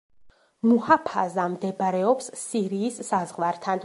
მუჰაფაზა 0.69 1.45
მდებარეობს 1.55 2.31
სირიის 2.47 3.01
საზღვართან. 3.11 3.77